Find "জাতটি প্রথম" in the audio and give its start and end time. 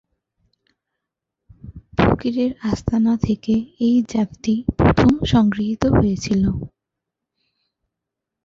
4.09-5.11